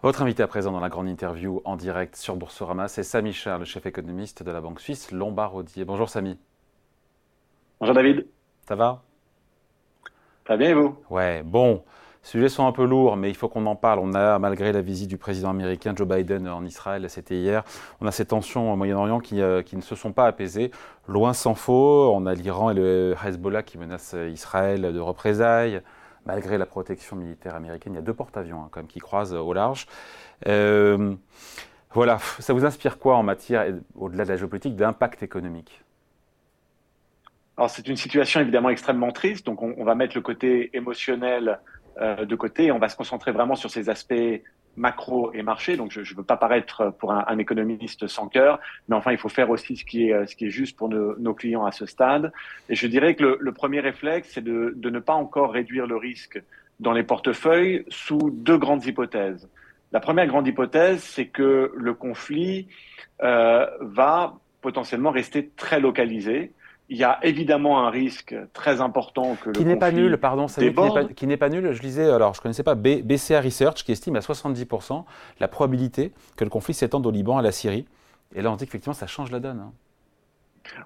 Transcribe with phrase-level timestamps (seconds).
[0.00, 3.58] Votre invité à présent dans la grande interview en direct sur Boursorama, c'est Samy Charles,
[3.58, 5.84] le chef économiste de la banque suisse Lombard-Odier.
[5.84, 6.38] Bonjour Samy.
[7.80, 8.24] Bonjour David.
[8.68, 9.02] Ça va?
[10.44, 10.96] Très bien et vous?
[11.10, 11.82] Ouais, bon.
[12.22, 13.98] Les sujets sont un peu lourds, mais il faut qu'on en parle.
[13.98, 17.64] On a, malgré la visite du président américain Joe Biden en Israël, c'était hier,
[18.00, 20.70] on a ces tensions au Moyen-Orient qui, euh, qui, ne se sont pas apaisées.
[21.08, 25.82] Loin s'en faut, on a l'Iran et le Hezbollah qui menacent Israël de représailles
[26.28, 29.34] malgré la protection militaire américaine, il y a deux porte-avions hein, quand même qui croisent
[29.34, 29.86] au large.
[30.46, 31.14] Euh,
[31.92, 35.82] voilà, ça vous inspire quoi en matière, au-delà de la géopolitique, d'impact économique?
[37.56, 41.58] Alors c'est une situation évidemment extrêmement triste, donc on, va mettre le côté émotionnel
[42.00, 44.42] euh, de côté et on va se concentrer vraiment sur ces aspects
[44.78, 45.76] macro et marché.
[45.76, 49.28] Donc, je ne veux pas paraître pour un, économiste sans cœur, mais enfin, il faut
[49.28, 52.32] faire aussi ce qui est, ce qui est juste pour nos, clients à ce stade.
[52.68, 55.86] Et je dirais que le, le premier réflexe, c'est de, de, ne pas encore réduire
[55.86, 56.42] le risque
[56.80, 59.48] dans les portefeuilles sous deux grandes hypothèses.
[59.92, 62.68] La première grande hypothèse, c'est que le conflit
[63.22, 66.52] euh, va potentiellement rester très localisé
[66.90, 70.60] il y a évidemment un risque très important que qui n'est pas nul, pardon, qui
[71.26, 71.72] n'est pas, nul.
[71.72, 75.04] Je lisais, alors je connaissais pas BCA Research qui estime à 70%
[75.38, 77.86] la probabilité que le conflit s'étende au Liban, à la Syrie.
[78.34, 79.60] Et là, on dit qu'effectivement, ça change la donne.
[79.60, 79.72] Hein.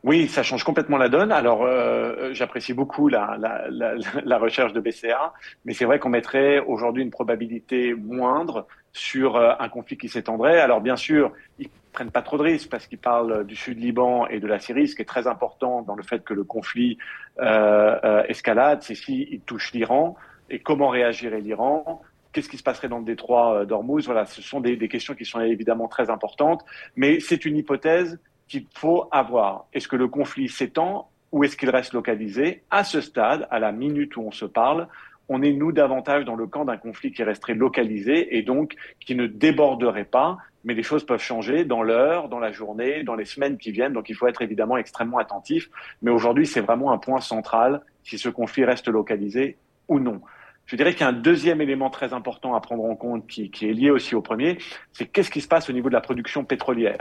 [0.05, 1.33] Oui, ça change complètement la donne.
[1.33, 3.95] Alors, euh, j'apprécie beaucoup la, la, la,
[4.25, 5.33] la, recherche de BCA,
[5.65, 10.61] mais c'est vrai qu'on mettrait aujourd'hui une probabilité moindre sur euh, un conflit qui s'étendrait.
[10.61, 14.27] Alors, bien sûr, ils prennent pas trop de risques parce qu'ils parlent du sud Liban
[14.27, 16.99] et de la Syrie, ce qui est très important dans le fait que le conflit
[17.41, 20.17] euh, euh escalade, c'est s'il touche l'Iran
[20.51, 22.03] et comment réagirait l'Iran.
[22.33, 24.07] Qu'est-ce qui se passerait dans le détroit d'Ormuz?
[24.07, 26.65] Voilà, ce sont des, des questions qui sont évidemment très importantes,
[26.97, 28.19] mais c'est une hypothèse
[28.53, 29.65] qu'il faut avoir.
[29.73, 32.65] Est-ce que le conflit s'étend ou est-ce qu'il reste localisé?
[32.71, 34.89] À ce stade, à la minute où on se parle,
[35.31, 39.15] on est nous davantage dans le camp d'un conflit qui resterait localisé et donc qui
[39.15, 43.25] ne déborderait pas, mais les choses peuvent changer dans l'heure, dans la journée, dans les
[43.25, 45.71] semaines qui viennent, donc il faut être évidemment extrêmement attentif,
[46.03, 49.57] mais aujourd'hui c'est vraiment un point central si ce conflit reste localisé
[49.89, 50.21] ou non.
[50.67, 53.51] Je dirais qu'il y a un deuxième élément très important à prendre en compte qui,
[53.51, 54.59] qui est lié aussi au premier,
[54.93, 57.01] c'est qu'est-ce qui se passe au niveau de la production pétrolière?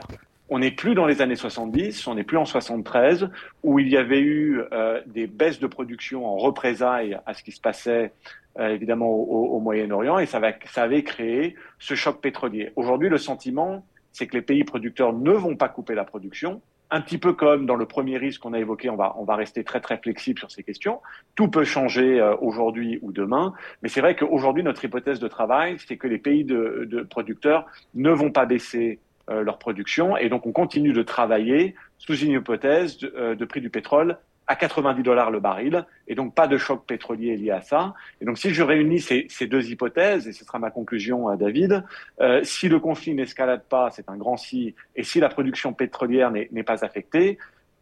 [0.51, 3.29] On n'est plus dans les années 70, on n'est plus en 73,
[3.63, 7.53] où il y avait eu euh, des baisses de production en représailles à ce qui
[7.53, 8.11] se passait
[8.59, 12.73] euh, évidemment au, Moyen-Orient, et ça, ça avait créé ce choc pétrolier.
[12.75, 16.99] Aujourd'hui, le sentiment, c'est que les pays producteurs ne vont pas couper la production, un
[16.99, 19.63] petit peu comme dans le premier risque qu'on a évoqué, on va, on va rester
[19.63, 20.99] très très flexible sur ces questions.
[21.35, 25.77] Tout peut changer euh, aujourd'hui ou demain, mais c'est vrai qu'aujourd'hui notre hypothèse de travail,
[25.87, 28.99] c'est que les pays de, de producteurs ne vont pas baisser
[29.31, 30.17] euh, leur production.
[30.17, 34.55] Et donc, on continue de travailler sous une hypothèse de, euh, prix du pétrole à
[34.55, 37.93] 90 dollars le baril, et donc pas de choc pétrolier lié à ça.
[38.19, 41.83] Et donc, si je réunis ces, deux hypothèses, et ce sera ma conclusion à David,
[42.19, 46.31] euh, si le conflit n'escalade pas, c'est un grand si, et si la production pétrolière
[46.31, 47.37] n'est pas affectée,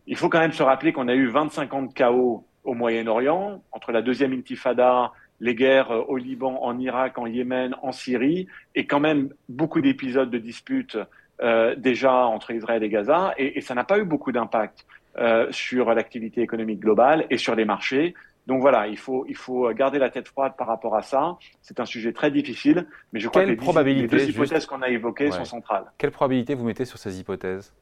[0.06, 3.64] il faut quand même se rappeler qu'on a eu 25 ans de chaos au Moyen-Orient,
[3.72, 8.86] entre la deuxième intifada les guerres au Liban, en Irak, en Yémen, en Syrie, et
[8.86, 10.98] quand même beaucoup d'épisodes de disputes
[11.42, 14.86] euh, déjà entre Israël et Gaza, et, et ça n'a pas eu beaucoup d'impact
[15.18, 18.14] euh, sur l'activité économique globale et sur les marchés.
[18.48, 21.38] Donc voilà, il faut, il faut garder la tête froide par rapport à ça.
[21.62, 25.32] C'est un sujet très difficile, mais je crois que les, deux hypothèses qu'on a évoquées
[25.32, 25.86] sont centrales.
[25.98, 27.74] Quelle probabilité vous mettez sur ces hypothèses?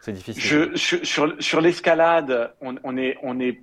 [0.00, 0.42] C'est difficile.
[0.42, 3.60] Je, sur, sur, sur l'escalade, on, on, est, on est,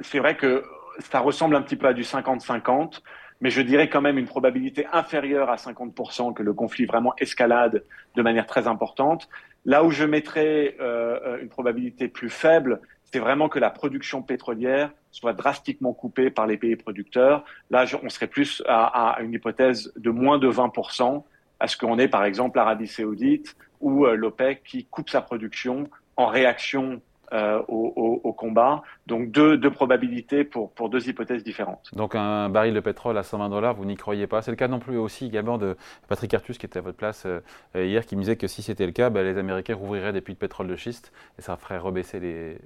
[0.00, 0.64] c'est vrai que
[0.98, 3.00] ça ressemble un petit peu à du 50-50
[3.40, 7.84] mais je dirais quand même une probabilité inférieure à 50% que le conflit vraiment escalade
[8.14, 9.28] de manière très importante.
[9.64, 14.90] Là où je mettrais euh, une probabilité plus faible, c'est vraiment que la production pétrolière
[15.10, 17.44] soit drastiquement coupée par les pays producteurs.
[17.70, 21.24] Là, on serait plus à, à, une hypothèse de moins de 20%,
[21.58, 25.88] à ce qu'on est par exemple l'Arabie saoudite ou euh, l'OPEC qui coupe sa production
[26.16, 27.00] en réaction
[27.32, 28.82] euh, au, combat.
[29.06, 31.90] Donc deux, deux probabilités pour, pour, deux hypothèses différentes.
[31.94, 34.66] Donc un baril de pétrole à 120 dollars, vous n'y croyez pas C'est le cas
[34.66, 35.76] non plus aussi également de
[36.08, 37.40] Patrick Artus qui était à votre place euh,
[37.74, 40.34] hier, qui me disait que si c'était le cas, ben, les Américains rouvriraient des puits
[40.34, 42.58] de pétrole de schiste et ça ferait rebaisser les,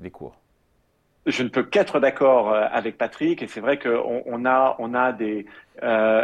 [0.00, 0.36] les cours.
[1.26, 4.94] Je ne peux qu'être d'accord euh, avec Patrick et c'est vrai qu'on on a, on
[4.94, 5.46] a des,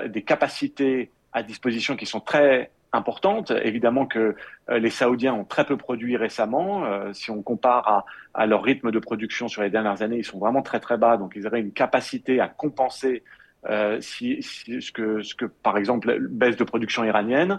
[0.08, 3.52] des capacités à disposition qui sont très importante.
[3.62, 4.34] Évidemment que
[4.70, 6.84] euh, les Saoudiens ont très peu produit récemment.
[6.84, 8.04] Euh, si on compare
[8.34, 11.16] à, leur rythme de production sur les dernières années, ils sont vraiment très très bas.
[11.16, 13.22] Donc ils auraient une capacité à compenser
[13.69, 17.58] euh, si, ce, que, ce que, par exemple, baisse de production iranienne.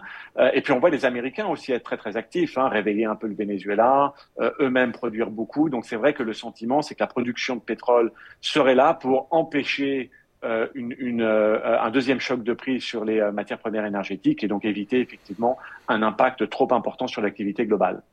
[0.53, 3.27] et puis on voit les Américains aussi être très très actifs, hein, réveiller un peu
[3.27, 4.13] le Venezuela,
[4.59, 5.69] eux-mêmes produire beaucoup.
[5.69, 8.11] Donc c'est vrai que le sentiment, c'est que la production de pétrole
[8.41, 10.11] serait là pour empêcher
[10.43, 15.57] un deuxième choc de prix sur les matières premières énergétiques et donc éviter effectivement
[15.87, 18.03] un impact trop important sur l'activité globale.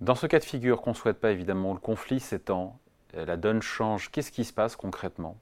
[0.00, 2.78] Dans ce cas de figure qu'on ne souhaite pas évidemment, le conflit s'étend,
[3.14, 5.36] la donne change, qu'est-ce qui se passe concrètement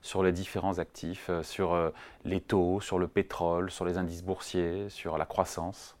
[0.00, 1.92] sur les différents actifs, sur
[2.24, 5.96] les taux, sur le pétrole, sur les indices boursiers, sur la croissance?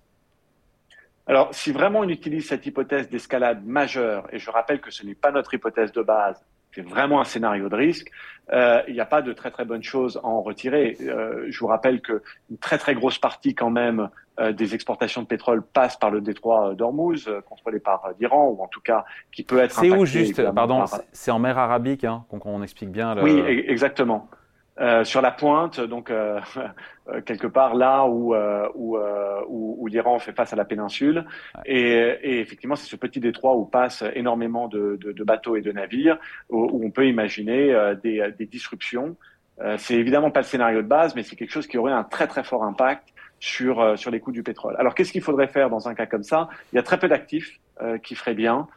[1.26, 5.14] Alors, si vraiment on utilise cette hypothèse d'escalade majeure, et je rappelle que ce n'est
[5.14, 6.42] pas notre hypothèse de base,
[6.78, 8.10] c'est vraiment un scénario de risque,
[8.52, 10.96] euh, il n'y a pas de très très bonnes choses à en retirer.
[11.02, 14.08] Euh, je vous rappelle qu'une très très grosse partie quand même
[14.38, 18.68] euh, des exportations de pétrole passe par le détroit d'Ormuz, contrôlé par l'Iran, ou en
[18.68, 19.72] tout cas qui peut être...
[19.72, 23.16] C'est où juste Pardon, c'est en mer Arabique, hein, qu'on explique bien.
[23.16, 23.22] Le...
[23.22, 24.28] Oui, e-, exactement.
[24.80, 26.40] Euh, sur la pointe, donc euh,
[27.08, 28.34] euh, quelque part là où
[28.74, 28.98] où,
[29.48, 31.24] où, l'Iran fait face à la péninsule.
[31.66, 35.62] Et, et effectivement, c'est ce petit détroit où passent énormément de, de, de bateaux et
[35.62, 36.18] de navires,
[36.50, 39.16] où, on peut imaginer des, des, disruptions.
[39.78, 42.26] c'est évidemment pas le scénario de base, mais c'est quelque chose qui aurait un très
[42.26, 43.08] très fort impact
[43.40, 44.76] sur sur les coûts du pétrole.
[44.78, 46.48] Alors qu'est-ce qu'il faudrait faire dans un cas comme ça?
[46.72, 47.58] Il y a très peu d'actifs
[48.04, 48.68] qui feraient bien.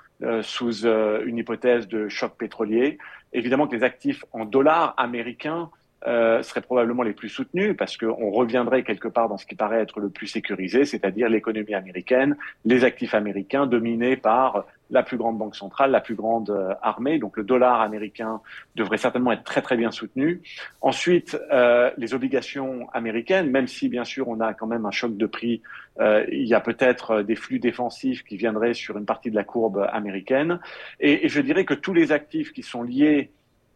[0.41, 2.97] sous une hypothèse de choc pétrolier.
[3.33, 5.69] Évidemment que les actifs en dollars américains
[6.07, 9.81] euh, seraient probablement les plus soutenus parce qu'on reviendrait quelque part dans ce qui paraît
[9.81, 15.37] être le plus sécurisé, c'est-à-dire l'économie américaine, les actifs américains dominés par la plus grande
[15.37, 17.17] banque centrale, la plus grande euh, armée.
[17.17, 18.41] Donc le dollar américain
[18.75, 20.41] devrait certainement être très très bien soutenu.
[20.81, 25.17] Ensuite, euh, les obligations américaines, même si bien sûr on a quand même un choc
[25.17, 25.61] de prix,
[25.99, 29.43] euh, il y a peut-être des flux défensifs qui viendraient sur une partie de la
[29.43, 30.59] courbe américaine.
[30.99, 33.31] Et je dirais que tous les actifs qui sont liés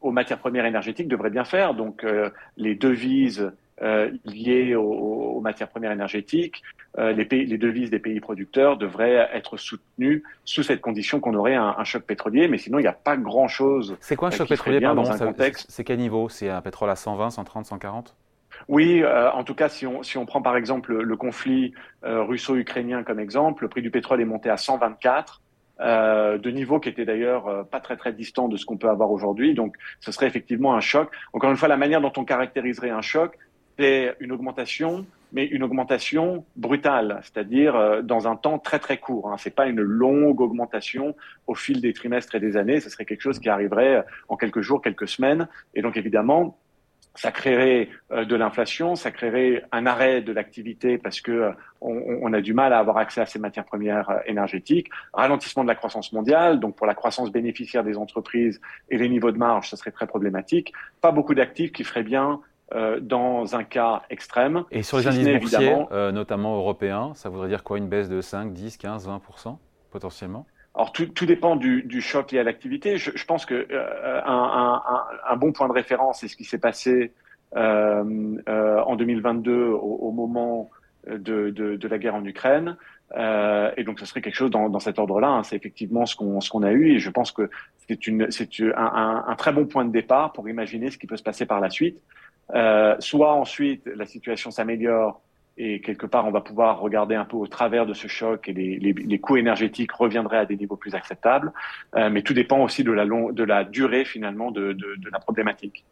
[0.06, 1.74] aux matières premières énergétiques devraient bien faire.
[1.74, 6.64] Donc euh, les devises euh, liées aux, matières premières énergétiques,
[6.98, 11.34] euh, les, pays, les devises des pays producteurs devraient être soutenues sous cette condition qu'on
[11.34, 12.48] aurait un, choc pétrolier.
[12.48, 13.98] Mais sinon, il n'y a pas grand-chose.
[14.00, 16.30] C'est quoi un choc pétrolier pardon, dans un contexte C'est quel niveau?
[16.30, 18.16] C'est un pétrole à 120, 130, 140
[18.70, 21.74] oui, en tout cas, si on, si on prend par exemple le, conflit
[22.04, 25.42] russo-ukrainien comme exemple, le prix du pétrole est monté à 124.
[25.82, 28.88] Euh, de niveau qui était d'ailleurs euh, pas très très distant de ce qu'on peut
[28.88, 29.54] avoir aujourd'hui.
[29.54, 31.10] Donc, ce serait effectivement un choc.
[31.34, 33.38] Encore une fois, la manière dont on caractériserait un choc,
[33.78, 39.30] c'est une augmentation, mais une augmentation brutale, c'est-à-dire euh, dans un temps très très court.
[39.30, 39.36] Hein.
[39.38, 41.14] C'est pas une longue augmentation
[41.46, 42.80] au fil des trimestres et des années.
[42.80, 45.50] Ce serait quelque chose qui arriverait en quelques jours, quelques semaines.
[45.74, 46.58] Et donc évidemment,
[47.16, 51.52] ça créerait euh, de l'inflation, ça créerait un arrêt de l'activité parce que euh,
[51.82, 55.70] on, a du mal à avoir accès à ces matières premières euh, énergétiques, ralentissement de
[55.70, 58.60] la croissance mondiale, donc pour la croissance bénéficiaire des entreprises
[58.90, 60.74] et les niveaux de marge, ça serait très problématique.
[61.02, 62.40] Pas beaucoup d'actifs qui feraient bien
[63.00, 64.64] dans un cas extrême.
[64.72, 67.78] Et sur les indices boursiers, notamment européens, ça voudrait dire quoi?
[67.78, 69.22] Une baisse de 5, 10, 15, 20
[69.92, 70.48] potentiellement?
[70.76, 72.98] Alors tout, tout dépend du, du, choc lié à l'activité.
[72.98, 76.44] Je, je, pense que euh, un, un, un, bon point de référence, c'est ce qui
[76.44, 77.14] s'est passé
[77.56, 80.70] euh, euh, en 2022 au, au moment
[81.08, 82.76] de, de, de, la guerre en Ukraine.
[83.16, 85.28] Euh, et donc ce serait quelque chose dans, dans cet ordre-là.
[85.30, 85.44] Hein.
[85.44, 87.50] C'est effectivement ce qu'on ce qu'on a eu, et je pense que
[87.88, 91.18] c'est une c'est un, un, très bon point de départ pour imaginer ce qui peut
[91.18, 92.02] se passer par la suite.
[92.54, 95.22] Euh, soit ensuite la situation s'améliore
[95.58, 98.54] et quelque part, on va pouvoir regarder un peu au travers de ce choc et
[98.54, 101.54] les, les, coûts énergétiques reviendraient à des niveaux plus acceptables.
[101.96, 105.10] Euh, mais tout dépend aussi de la, long, de la durée finalement de, de, de,
[105.10, 105.86] la problématique.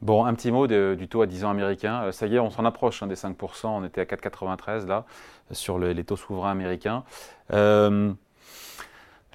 [0.00, 2.04] Bon, un petit mot du taux à 10 ans américain.
[2.04, 3.66] Euh, ça y est, on s'en approche hein, des 5%.
[3.66, 5.04] On était à 4,93 là,
[5.50, 7.04] sur les taux souverains américains.
[7.52, 8.12] Euh,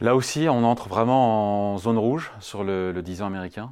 [0.02, 3.72] là aussi, on entre vraiment en zone rouge sur le, le 10 ans américain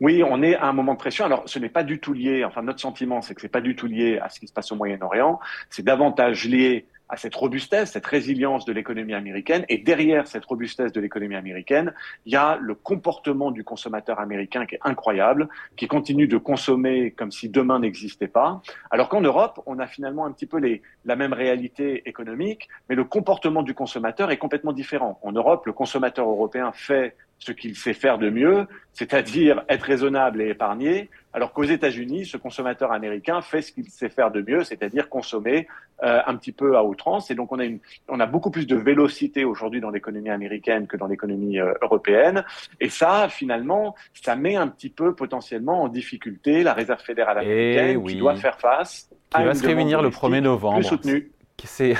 [0.00, 1.24] oui, on est à un moment de pression.
[1.24, 3.76] Alors, ce n'est pas du tout lié, enfin, notre sentiment, c'est que c'est pas du
[3.76, 5.38] tout lié à ce qui se passe au Moyen-Orient.
[5.70, 9.64] C'est davantage lié à cette robustesse, cette résilience de l'économie américaine.
[9.68, 14.66] Et derrière cette robustesse de l'économie américaine, il y a le comportement du consommateur américain
[14.66, 18.60] qui est incroyable, qui continue de consommer comme si demain n'existait pas.
[18.90, 20.60] Alors qu'en Europe, on a finalement un petit peu
[21.04, 25.20] la même réalité économique, mais le comportement du consommateur est complètement différent.
[25.22, 30.40] En Europe, le consommateur européen fait ce qu'il sait faire de mieux, c'est-à-dire être raisonnable
[30.40, 34.64] et épargner, alors qu'aux États-Unis, ce consommateur américain fait ce qu'il sait faire de mieux,
[34.64, 35.68] c'est-à-dire consommer
[36.02, 37.30] euh, un petit peu à outrance.
[37.30, 37.78] Et donc on a, une,
[38.08, 42.44] on a beaucoup plus de vélocité aujourd'hui dans l'économie américaine que dans l'économie euh, européenne.
[42.80, 47.78] Et ça, finalement, ça met un petit peu potentiellement en difficulté la Réserve fédérale eh
[47.78, 50.76] américaine qui doit faire face qui va se réunir le 1er novembre.
[50.78, 51.30] Plus soutenue.
[51.64, 51.94] C'est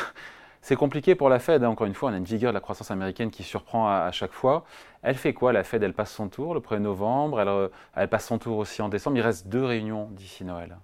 [0.67, 1.63] c'est compliqué pour la Fed.
[1.63, 1.69] Hein.
[1.69, 4.33] Encore une fois, on a une vigueur de la croissance américaine qui surprend à, chaque
[4.33, 4.65] fois.
[5.01, 8.09] Elle fait quoi La Fed, elle passe son tour le 1er novembre, elle, euh, elle
[8.09, 9.17] passe son tour aussi en décembre.
[9.17, 10.77] Il reste deux réunions d'ici Noël.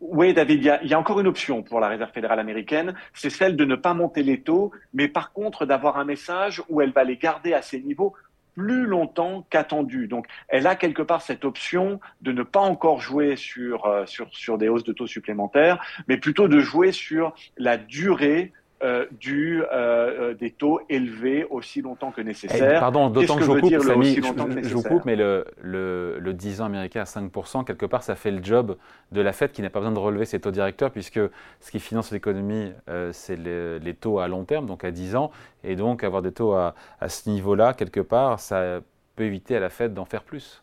[0.00, 3.56] Oui, David, il y, a, encore une option pour la Réserve fédérale américaine, c'est celle
[3.56, 7.02] de ne pas monter les taux, mais par contre d'avoir un message où elle va
[7.02, 8.14] les garder à ces niveaux
[8.54, 10.06] plus longtemps qu'attendu.
[10.06, 14.28] Donc, elle a quelque part cette option de ne pas encore jouer sur, euh, sur,
[14.32, 19.62] sur des hausses de taux supplémentaires, mais plutôt de jouer sur la durée euh, du,
[19.62, 22.76] euh, euh, des taux élevés aussi longtemps que nécessaire.
[22.76, 26.60] Eh, pardon, d'autant que, je vous coupe, je, vous coupe, mais le, le, le, 10
[26.60, 28.76] ans américain à 5%, quelque part, ça fait le job
[29.10, 31.18] de la Fed qui n'a pas besoin de relever ses taux directeurs, puisque
[31.60, 32.72] ce qui finance l'économie,
[33.10, 35.32] c'est les, les, taux à long terme, donc à 10 ans,
[35.64, 38.80] et donc avoir des taux à, à ce niveau-là, quelque part, ça
[39.16, 40.62] peut éviter à la Fed d'en faire plus.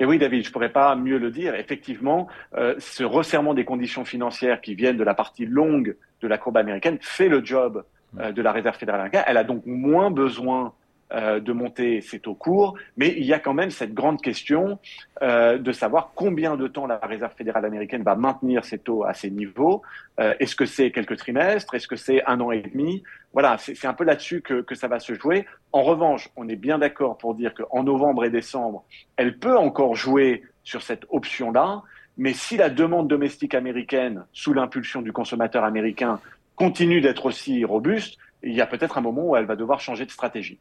[0.00, 1.54] Et oui, David, je pourrais pas mieux le dire.
[1.54, 6.38] Effectivement, euh, ce resserrement des conditions financières qui viennent de la partie longue de la
[6.38, 7.84] courbe américaine fait le job
[8.18, 9.24] euh, de la Réserve fédérale américaine.
[9.26, 10.72] Elle a donc moins besoin
[11.12, 14.78] euh, de monter ses taux courts, mais il y a quand même cette grande question
[15.22, 19.12] euh, de savoir combien de temps la Réserve fédérale américaine va maintenir ses taux à
[19.12, 19.82] ces niveaux.
[20.18, 21.74] Euh, est-ce que c'est quelques trimestres?
[21.74, 23.02] Est-ce que c'est un an et demi?
[23.32, 25.46] Voilà, c'est un peu là-dessus que, que ça va se jouer.
[25.72, 28.84] En revanche, on est bien d'accord pour dire qu'en novembre et décembre,
[29.16, 31.82] elle peut encore jouer sur cette option-là,
[32.16, 36.20] mais si la demande domestique américaine, sous l'impulsion du consommateur américain,
[36.56, 40.06] continue d'être aussi robuste, il y a peut-être un moment où elle va devoir changer
[40.06, 40.58] de stratégie.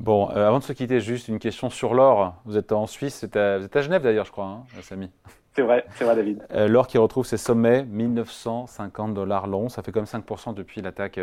[0.00, 2.34] Bon, euh, avant de se quitter, juste une question sur l'or.
[2.46, 5.10] Vous êtes en Suisse, vous êtes à Genève d'ailleurs, je crois, hein, Samy.
[5.52, 6.42] C'est vrai, c'est vrai, David.
[6.52, 11.20] Euh, l'or qui retrouve ses sommets, 1950 dollars long, ça fait comme 5% depuis l'attaque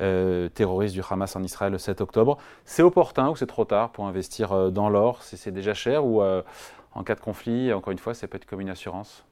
[0.00, 2.38] euh, terroriste du Hamas en Israël le 7 octobre.
[2.64, 7.02] C'est opportun ou c'est trop tard pour investir dans l'or C'est déjà cher ou en
[7.04, 9.26] cas de conflit, encore une fois, ça peut être comme une assurance?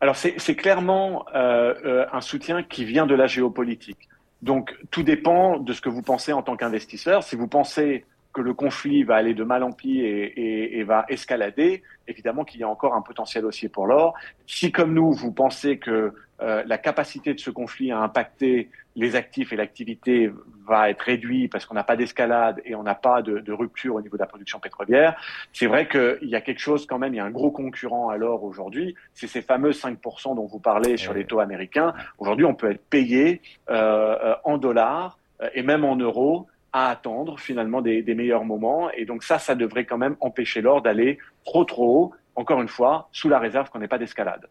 [0.00, 4.08] Alors c'est clairement un soutien qui vient de la géopolitique.
[4.44, 7.22] Donc, tout dépend de ce que vous pensez en tant qu'investisseur.
[7.22, 8.04] Si vous pensez
[8.34, 12.64] que le conflit va aller de mal en pis et, va escalader, évidemment qu'il y
[12.64, 14.14] a encore un potentiel haussier pour l'or.
[14.46, 16.12] Si, comme nous, vous pensez que
[16.42, 20.30] euh, la capacité de ce conflit à impacter les actifs et l'activité
[20.66, 23.94] va être réduite parce qu'on n'a pas d'escalade et on n'a pas de, de, rupture
[23.94, 25.14] au niveau de la production pétrolière,
[25.52, 28.08] c'est vrai qu'il y a quelque chose quand même, il y a un gros concurrent
[28.08, 31.94] à l'or aujourd'hui, c'est ces fameux 5% dont vous parlez sur les taux américains.
[32.18, 36.90] Aujourd'hui, on peut être payé euh, euh en dollars euh, et même en euros à
[36.90, 38.90] attendre finalement des, des, meilleurs moments.
[38.90, 42.68] Et donc ça, ça devrait quand même empêcher l'or d'aller trop trop haut, encore une
[42.68, 44.48] fois, sous la réserve qu'on n'ait pas d'escalade.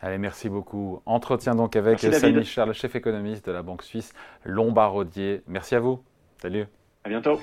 [0.00, 1.02] Allez, merci beaucoup.
[1.04, 4.14] Entretien donc avec Samy Charles, chef économiste de la Banque suisse
[4.44, 5.42] Lombardier.
[5.46, 6.02] Merci à vous.
[6.38, 6.66] Salut.
[7.04, 7.38] À bientôt.